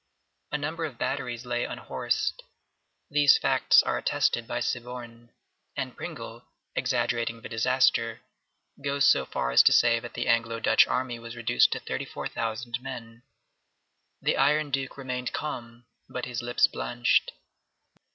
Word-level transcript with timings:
A 0.51 0.57
number 0.57 0.83
of 0.83 0.97
batteries 0.97 1.45
lay 1.45 1.63
unhorsed. 1.63 2.41
These 3.11 3.37
facts 3.37 3.83
are 3.83 3.99
attested 3.99 4.47
by 4.47 4.59
Siborne; 4.59 5.29
and 5.77 5.95
Pringle, 5.95 6.47
exaggerating 6.75 7.39
the 7.43 7.49
disaster, 7.49 8.21
goes 8.83 9.07
so 9.07 9.27
far 9.27 9.51
as 9.51 9.61
to 9.61 9.71
say 9.71 9.99
that 9.99 10.15
the 10.15 10.27
Anglo 10.27 10.59
Dutch 10.59 10.87
army 10.87 11.19
was 11.19 11.35
reduced 11.35 11.71
to 11.73 11.79
thirty 11.79 12.05
four 12.05 12.27
thousand 12.27 12.81
men. 12.81 13.21
The 14.23 14.37
Iron 14.37 14.71
Duke 14.71 14.97
remained 14.97 15.33
calm, 15.33 15.85
but 16.09 16.25
his 16.25 16.41
lips 16.41 16.65
blanched. 16.65 17.33